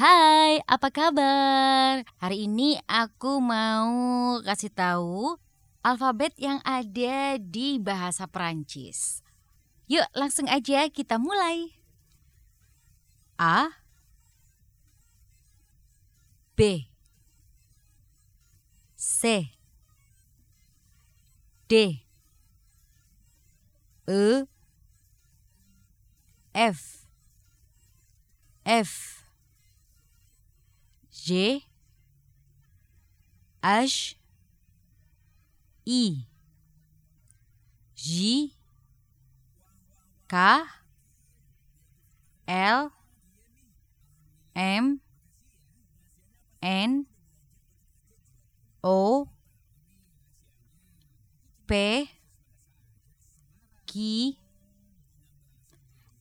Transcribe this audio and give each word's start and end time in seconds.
Hai, 0.00 0.64
apa 0.64 0.88
kabar? 0.88 2.00
Hari 2.24 2.48
ini 2.48 2.80
aku 2.88 3.36
mau 3.36 4.40
kasih 4.40 4.72
tahu 4.72 5.36
alfabet 5.84 6.32
yang 6.40 6.56
ada 6.64 7.36
di 7.36 7.76
bahasa 7.76 8.24
Perancis. 8.24 9.20
Yuk, 9.92 10.08
langsung 10.16 10.48
aja 10.48 10.88
kita 10.88 11.20
mulai. 11.20 11.76
A 13.36 13.76
B 16.56 16.88
C 18.96 19.52
D 21.68 22.00
E 24.08 24.48
F 26.56 27.04
F 28.64 29.19
G 31.22 31.64
H 33.62 34.16
I 35.86 36.16
J 37.94 38.50
K 40.28 40.62
L 42.48 42.92
M 44.56 45.00
N 46.62 47.06
O 48.82 49.28
P 51.66 52.10
Q 53.86 54.34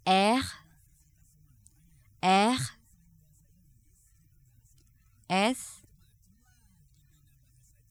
R 0.06 0.42
R 2.22 2.79
S 5.30 5.86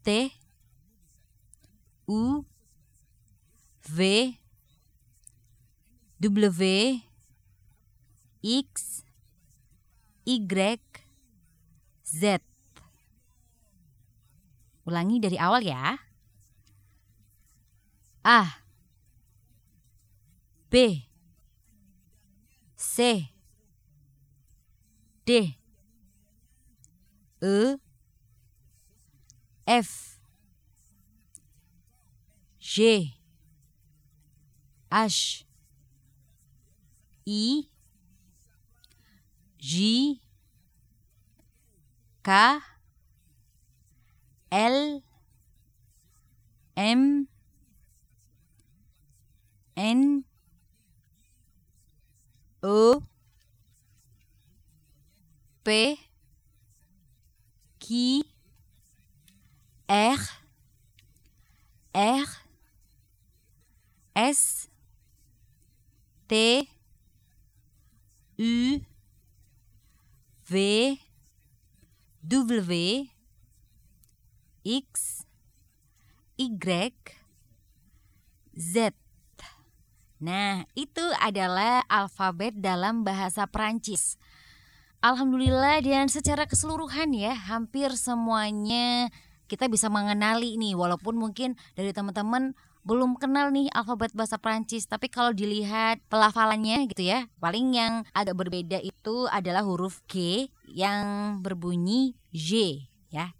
T 0.03 0.35
U 2.11 2.43
V 3.87 3.99
W 6.19 6.99
X 8.43 9.07
Y 10.27 10.43
Z. 12.03 12.43
Ulangi 14.83 15.23
dari 15.23 15.39
awal 15.39 15.63
ya. 15.63 15.95
A 18.27 18.67
B 20.69 21.07
C 22.75 23.31
D 25.25 25.55
E 27.41 27.77
F 29.67 30.19
G 32.59 33.15
H 34.93 35.47
I 37.27 37.69
J 39.59 40.21
K 42.25 42.59
L 44.51 45.03
M 46.77 47.29
N 49.77 50.25
O 52.63 53.03
P 55.65 56.08
S 64.29 64.69
T 66.29 66.69
U 68.37 68.85
V 70.45 70.55
W 72.29 72.73
X 74.69 75.25
Y 76.37 76.93
Z 78.53 78.93
Nah, 80.19 80.67
itu 80.77 81.01
adalah 81.23 81.87
alfabet 81.89 82.53
dalam 82.61 83.09
bahasa 83.09 83.49
Perancis. 83.49 84.21
Alhamdulillah 85.01 85.81
dan 85.81 86.13
secara 86.13 86.45
keseluruhan 86.45 87.17
ya 87.17 87.33
hampir 87.33 87.95
semuanya 87.97 89.09
kita 89.49 89.71
bisa 89.71 89.89
mengenali 89.89 90.61
nih 90.61 90.77
walaupun 90.77 91.17
mungkin 91.17 91.57
dari 91.79 91.95
teman-teman 91.97 92.53
belum 92.89 93.21
kenal 93.21 93.53
nih 93.53 93.69
alfabet 93.77 94.17
bahasa 94.17 94.41
Prancis 94.41 94.89
tapi 94.89 95.13
kalau 95.13 95.37
dilihat 95.37 96.01
pelafalannya 96.09 96.89
gitu 96.89 97.05
ya 97.05 97.29
paling 97.37 97.77
yang 97.77 98.09
agak 98.17 98.33
berbeda 98.33 98.81
itu 98.81 99.29
adalah 99.29 99.61
huruf 99.61 100.01
G 100.09 100.49
yang 100.73 101.39
berbunyi 101.45 102.17
J 102.33 102.81
ya 103.13 103.37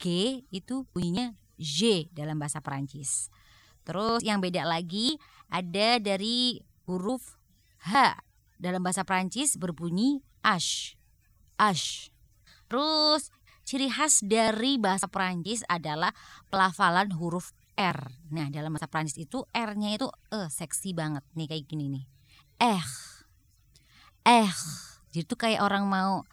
G 0.00 0.40
itu 0.48 0.88
bunyinya 0.96 1.36
J 1.60 2.08
dalam 2.16 2.40
bahasa 2.40 2.64
Prancis 2.64 3.28
terus 3.84 4.24
yang 4.24 4.40
beda 4.40 4.64
lagi 4.64 5.20
ada 5.52 6.00
dari 6.00 6.64
huruf 6.88 7.36
H 7.84 8.16
dalam 8.56 8.80
bahasa 8.80 9.04
Prancis 9.04 9.60
berbunyi 9.60 10.24
H 10.40 10.96
ash. 11.58 12.12
Terus 12.68 13.32
ciri 13.66 13.90
khas 13.90 14.22
dari 14.22 14.78
bahasa 14.78 15.10
Perancis 15.10 15.66
adalah 15.66 16.14
pelafalan 16.52 17.10
huruf 17.16 17.50
R. 17.76 17.98
Nah, 18.32 18.48
dalam 18.48 18.72
bahasa 18.72 18.88
Perancis 18.88 19.20
itu 19.20 19.44
R-nya 19.52 19.92
itu 19.92 20.08
eh 20.32 20.48
seksi 20.48 20.96
banget 20.96 21.22
nih 21.36 21.46
kayak 21.46 21.64
gini 21.68 21.92
nih. 21.92 22.04
Eh. 22.64 22.82
Eh. 24.24 24.50
Jadi 25.12 25.24
tuh 25.28 25.38
kayak 25.38 25.60
orang 25.60 25.84
mau 25.84 26.24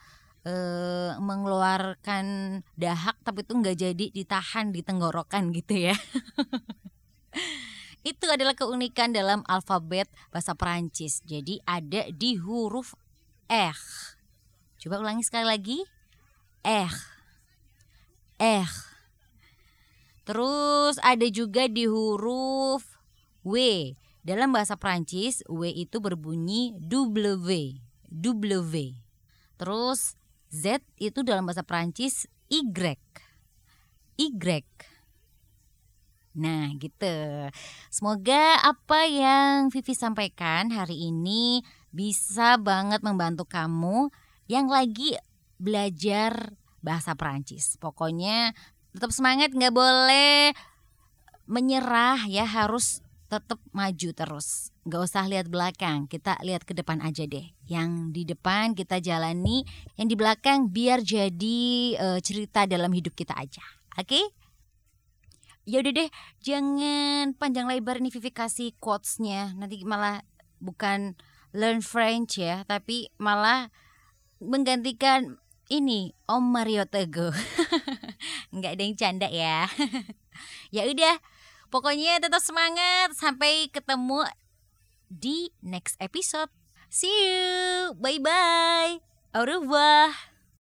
eh, 0.47 1.13
mengeluarkan 1.19 2.59
dahak 2.79 3.19
tapi 3.23 3.43
itu 3.43 3.53
nggak 3.55 3.77
jadi 3.77 4.05
ditahan 4.11 4.71
di 4.71 4.81
tenggorokan 4.83 5.51
gitu 5.51 5.91
ya. 5.91 5.95
itu 8.03 8.25
adalah 8.27 8.55
keunikan 8.55 9.11
dalam 9.11 9.43
alfabet 9.47 10.07
bahasa 10.31 10.55
Perancis. 10.55 11.19
Jadi 11.27 11.59
ada 11.67 12.07
di 12.11 12.39
huruf 12.39 12.95
R. 13.51 13.77
Coba 14.79 14.99
ulangi 14.99 15.23
sekali 15.23 15.47
lagi. 15.47 15.79
Eh. 16.63 16.91
Eh. 18.39 18.92
Terus 20.23 20.95
ada 21.03 21.27
juga 21.27 21.67
di 21.67 21.83
huruf 21.83 22.87
W. 23.43 23.55
Dalam 24.23 24.55
bahasa 24.55 24.79
Prancis, 24.79 25.43
W 25.51 25.67
itu 25.67 25.99
berbunyi 25.99 26.71
W. 26.79 27.49
W. 28.07 28.75
Terus 29.59 30.15
Z 30.47 30.79
itu 30.95 31.19
dalam 31.27 31.43
bahasa 31.43 31.67
Prancis 31.67 32.27
Y. 32.47 32.63
Y. 34.15 34.31
Nah 36.33 36.65
gitu 36.81 37.49
Semoga 37.93 38.57
apa 38.65 39.05
yang 39.05 39.69
Vivi 39.69 39.93
sampaikan 39.93 40.73
hari 40.73 41.13
ini 41.13 41.61
Bisa 41.93 42.57
banget 42.57 43.05
membantu 43.05 43.45
kamu 43.45 44.09
yang 44.49 44.65
lagi 44.65 45.13
belajar 45.61 46.57
bahasa 46.83 47.15
Perancis. 47.15 47.79
Pokoknya 47.79 48.51
tetap 48.93 49.09
semangat, 49.09 49.51
nggak 49.51 49.73
boleh 49.73 50.53
menyerah 51.49 52.23
ya, 52.29 52.45
harus 52.45 53.01
tetap 53.27 53.57
maju 53.73 54.09
terus. 54.13 54.69
Nggak 54.85 55.01
usah 55.09 55.25
lihat 55.25 55.49
belakang, 55.49 56.05
kita 56.05 56.37
lihat 56.45 56.63
ke 56.69 56.77
depan 56.77 57.01
aja 57.01 57.25
deh. 57.25 57.49
Yang 57.65 57.89
di 58.13 58.23
depan 58.29 58.77
kita 58.77 59.01
jalani, 59.01 59.65
yang 59.97 60.05
di 60.05 60.13
belakang 60.13 60.69
biar 60.69 61.01
jadi 61.01 61.61
uh, 61.97 62.19
cerita 62.21 62.69
dalam 62.69 62.93
hidup 62.93 63.17
kita 63.17 63.33
aja. 63.33 63.65
Oke? 63.97 64.21
Okay? 64.21 64.25
Ya 65.63 65.79
udah 65.79 65.95
deh, 65.95 66.09
jangan 66.43 67.33
panjang 67.39 67.71
lebar 67.71 68.03
nih 68.03 68.11
Vivi 68.11 68.29
kasih 68.35 68.75
quotesnya. 68.83 69.55
Nanti 69.55 69.81
malah 69.87 70.21
bukan 70.59 71.15
learn 71.55 71.79
French 71.79 72.35
ya, 72.35 72.67
tapi 72.67 73.07
malah 73.15 73.71
menggantikan 74.43 75.39
ini 75.71 76.11
Om 76.27 76.43
Mario 76.51 76.83
Teguh. 76.83 77.31
Nggak 78.53 78.77
ada 78.77 78.83
yang 78.85 78.97
canda 78.97 79.27
ya. 79.33 79.65
ya 80.75 80.85
udah, 80.85 81.17
pokoknya 81.73 82.21
tetap 82.21 82.39
semangat 82.39 83.17
sampai 83.17 83.73
ketemu 83.73 84.29
di 85.09 85.49
next 85.65 85.97
episode. 85.97 86.53
See 86.93 87.09
you. 87.09 87.97
Bye 87.97 88.21
bye. 88.21 89.01
Au 89.33 89.49
revoir. 89.49 90.32